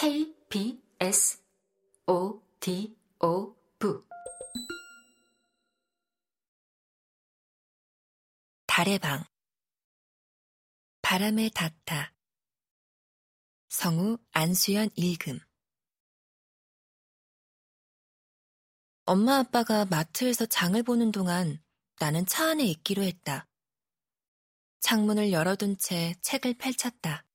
[0.00, 1.42] K, B, S,
[2.06, 4.00] O, D, O, V.
[8.64, 9.22] 달의 방
[11.02, 12.14] 바람에 닿다
[13.68, 15.38] 성우 안수연 읽음
[19.04, 21.62] 엄마 아빠가 마트에서 장을 보는 동안
[21.98, 23.46] 나는 차 안에 있기로 했다.
[24.80, 27.26] 창문을 열어둔 채 책을 펼쳤다.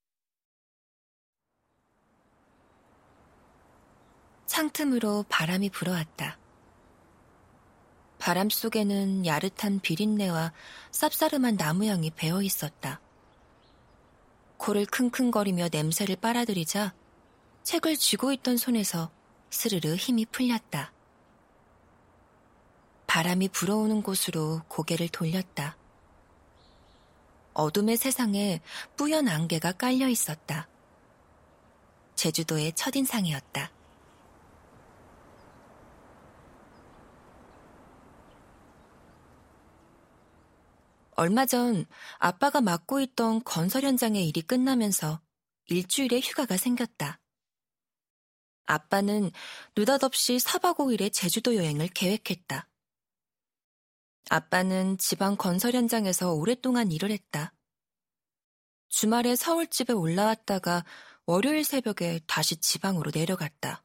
[4.55, 6.37] 창틈으로 바람이 불어왔다.
[8.19, 10.53] 바람 속에는 야릇한 비린내와
[10.91, 13.01] 쌉싸름한 나무향이 배어 있었다.
[14.55, 16.93] 코를 킁킁거리며 냄새를 빨아들이자
[17.63, 19.11] 책을 쥐고 있던 손에서
[19.49, 20.93] 스르르 힘이 풀렸다.
[23.07, 25.75] 바람이 불어오는 곳으로 고개를 돌렸다.
[27.55, 28.61] 어둠의 세상에
[28.95, 30.69] 뿌연 안개가 깔려 있었다.
[32.15, 33.74] 제주도의 첫인상이었다.
[41.17, 41.85] 얼마 전
[42.17, 45.21] 아빠가 맡고 있던 건설 현장의 일이 끝나면서
[45.67, 47.21] 일주일의 휴가가 생겼다.
[48.65, 49.31] 아빠는
[49.77, 52.67] 느닷없이 4박 5일의 제주도 여행을 계획했다.
[54.29, 57.53] 아빠는 지방 건설 현장에서 오랫동안 일을 했다.
[58.89, 60.83] 주말에 서울집에 올라왔다가
[61.25, 63.83] 월요일 새벽에 다시 지방으로 내려갔다.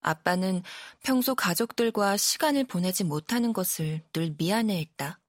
[0.00, 0.62] 아빠는
[1.02, 5.20] 평소 가족들과 시간을 보내지 못하는 것을 늘 미안해했다.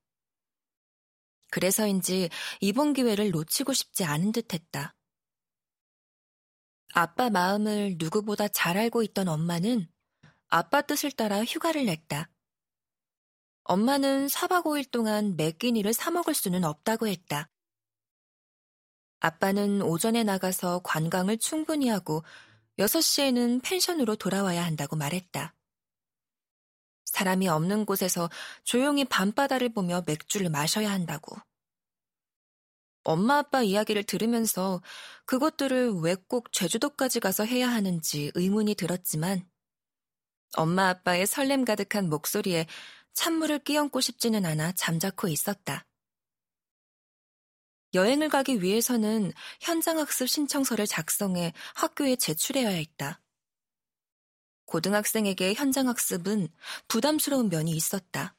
[1.56, 4.94] 그래서인지 이번 기회를 놓치고 싶지 않은 듯 했다.
[6.94, 9.88] 아빠 마음을 누구보다 잘 알고 있던 엄마는
[10.50, 12.30] 아빠 뜻을 따라 휴가를 냈다.
[13.64, 17.50] 엄마는 4박 5일 동안 매 끼니를 사먹을 수는 없다고 했다.
[19.22, 22.26] 아빠는 오전에 나가서 관광을 충분히 하고
[22.80, 25.56] 6시에는 펜션으로 돌아와야 한다고 말했다.
[27.16, 28.30] 사람이 없는 곳에서
[28.66, 31.38] 조용히 밤바다를 보며 맥주를 마셔야 한다고.
[33.06, 34.82] 엄마 아빠 이야기를 들으면서
[35.26, 39.48] 그것들을 왜 꼭 제주도까지 가서 해야 하는지 의문이 들었지만
[40.58, 42.66] 엄마 아빠의 설렘 가득한 목소리에
[43.14, 45.86] 찬물을 끼얹고 싶지는 않아 잠자코 있었다.
[47.94, 53.22] 여행을 가기 위해서는 현장학습 신청서를 작성해 학교에 제출해야 했다.
[54.66, 56.50] 고등학생에게 현장학습은
[56.88, 58.36] 부담스러운 면이 있었다.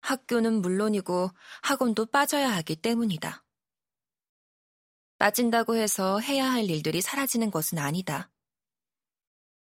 [0.00, 1.30] 학교는 물론이고
[1.62, 3.44] 학원도 빠져야 하기 때문이다.
[5.18, 8.30] 빠진다고 해서 해야 할 일들이 사라지는 것은 아니다.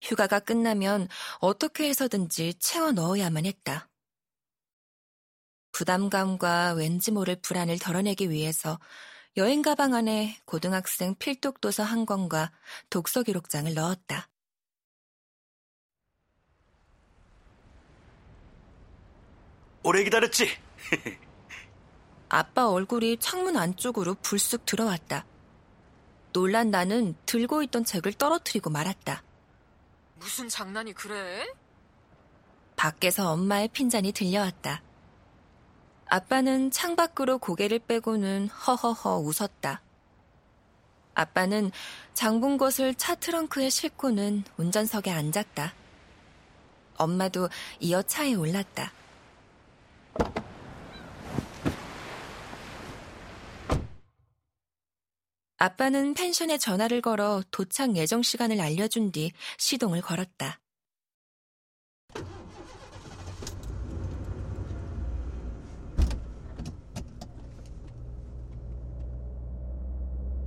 [0.01, 1.07] 휴가가 끝나면
[1.39, 3.89] 어떻게 해서든지 채워 넣어야만 했다.
[5.73, 8.79] 부담감과 왠지 모를 불안을 덜어내기 위해서
[9.37, 12.51] 여행 가방 안에 고등학생 필독 도서 한 권과
[12.89, 14.30] 독서 기록장을 넣었다.
[19.83, 20.47] 오래 기다렸지?
[22.29, 25.25] 아빠 얼굴이 창문 안쪽으로 불쑥 들어왔다.
[26.33, 29.23] 놀란 나는 들고 있던 책을 떨어뜨리고 말았다.
[30.15, 31.51] 무슨 장난이 그래?
[32.75, 34.81] 밖에서 엄마의 핀잔이 들려왔다.
[36.05, 39.81] 아빠는 창밖으로 고개를 빼고는 허허허 웃었다.
[41.13, 41.71] 아빠는
[42.13, 45.73] 장본 것을 차 트렁크에 싣고는 운전석에 앉았다.
[46.97, 47.49] 엄마도
[47.79, 48.93] 이어 차에 올랐다.
[55.61, 60.59] 아빠는 펜션에 전화를 걸어 도착 예정 시간을 알려준 뒤 시동을 걸었다.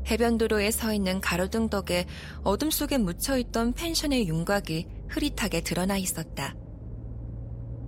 [0.08, 2.06] 해변도로에 서 있는 가로등 덕에
[2.42, 6.56] 어둠 속에 묻혀있던 펜션의 윤곽이 흐릿하게 드러나 있었다.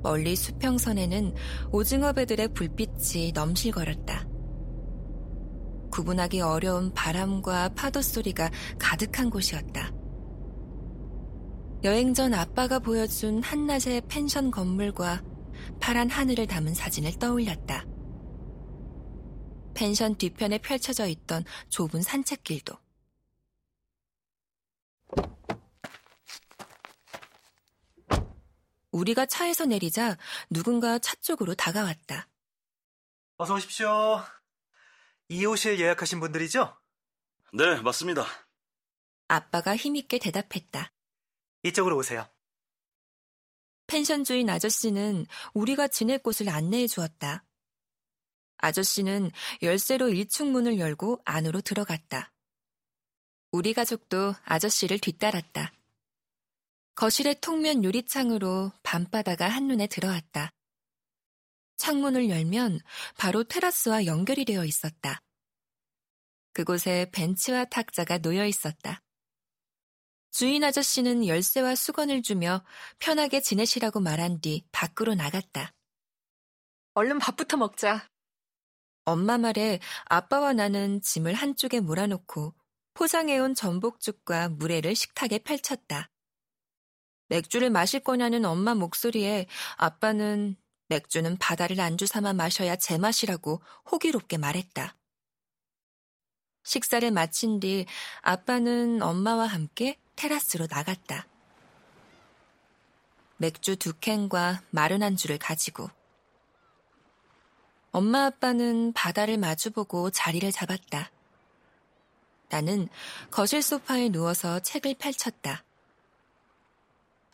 [0.05, 1.35] 멀리 수평선에는
[1.73, 4.36] 오징어 배들의 불빛이 넘실거렸다.
[5.97, 9.91] 구분하기 어려운 바람과 파도 소리가 가득한 곳이었다.
[11.85, 15.25] 여행 전 아빠가 보여준 한낮의 펜션 건물과
[15.81, 17.87] 파란 하늘을 담은 사진을 떠올렸다.
[19.73, 22.75] 펜션 뒤편에 펼쳐져 있던 좁은 산책길도.
[28.91, 30.19] 우리가 차에서 내리자
[30.51, 32.29] 누군가 차 쪽으로 다가왔다.
[33.39, 34.23] 어서 오십시오.
[35.29, 36.77] 이 호실 예약하신 분들이죠?
[37.53, 38.25] 네, 맞습니다.
[39.29, 40.93] 아빠가 힘있게 대답했다.
[41.65, 42.29] 이쪽으로 오세요.
[43.89, 47.45] 펜션 주인 아저씨는 우리가 지낼 곳을 안내해 주었다.
[48.59, 49.31] 아저씨는
[49.63, 52.33] 열쇠로 1층 문을 열고 안으로 들어갔다.
[53.51, 55.73] 우리 가족도 아저씨를 뒤따랐다.
[56.95, 60.51] 거실의 통면 유리창으로 밤바다가 한눈에 들어왔다.
[61.77, 62.81] 창문을 열면
[63.17, 65.23] 바로 테라스와 연결이 되어 있었다.
[66.53, 69.03] 그곳에 벤치와 탁자가 놓여 있었다.
[70.31, 72.65] 주인 아저씨는 열쇠와 수건을 주며
[72.99, 75.73] 편하게 지내시라고 말한 뒤 밖으로 나갔다.
[76.95, 78.09] 얼른 밥부터 먹자.
[79.05, 82.55] 엄마 말에 아빠와 나는 짐을 한쪽에 몰아놓고
[82.95, 86.11] 포장해온 전복죽과 물회를 식탁에 펼쳤다.
[87.29, 89.47] 맥주를 마실 거냐는 엄마 목소리에
[89.77, 90.57] 아빠는
[90.89, 93.61] 맥주는 바다를 안주 삼아 마셔야 제맛이라고
[93.91, 94.95] 호기롭게 말했다.
[96.63, 97.87] 식사를 마친 뒤
[98.23, 101.27] 아빠는 엄마와 함께 테라스로 나갔다.
[103.37, 105.91] 맥주 두 캔과 마른 안주를 가지고
[107.93, 111.11] 엄마 아빠는 바다를 마주보고 자리를 잡았다.
[112.49, 112.89] 나는
[113.31, 115.66] 거실 소파에 누워서 책을 펼쳤다.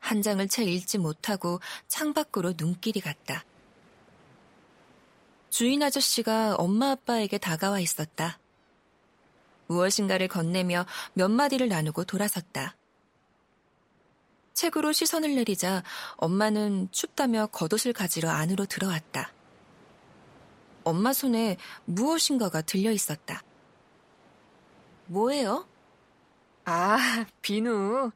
[0.03, 3.45] 한 장을 채 읽지 못하고 창밖으로 눈길이 갔다.
[5.49, 8.39] 주인 아저씨가 엄마 아빠에게 다가와 있었다.
[9.69, 12.77] 무엇인가를 건네며 몇 마디를 나누고 돌아섰다.
[14.55, 15.85] 책으로 시선을 내리자
[16.17, 19.33] 엄마는 춥다며 겉옷을 가지러 안으로 들어왔다.
[20.83, 23.43] 엄마 손에 무엇인가가 들려 있었다.
[25.07, 25.69] 뭐예요?
[26.65, 28.11] 아, 비누.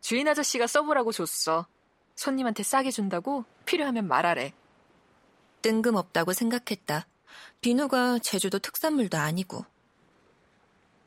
[0.00, 1.66] 주인 아저씨가 써보라고 줬어.
[2.14, 4.52] 손님한테 싸게 준다고 필요하면 말하래.
[5.62, 7.06] 뜬금없다고 생각했다.
[7.60, 9.64] 비누가 제주도 특산물도 아니고.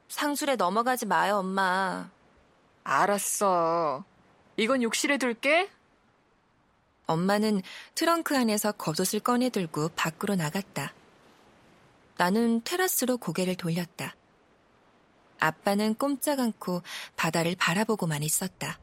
[0.08, 2.10] 상술에 넘어가지 마요, 엄마.
[2.84, 4.04] 알았어.
[4.58, 5.70] 이건 욕실에 둘게.
[7.08, 7.62] 엄마는
[7.96, 10.94] 트렁크 안에서 겉옷을 꺼내 들고 밖으로 나갔다.
[12.18, 14.16] 나는 테라스로 고개를 돌렸다.
[15.42, 16.82] 아빠는 꼼짝 않고
[17.18, 18.80] 바다를 바라보고만 있었다.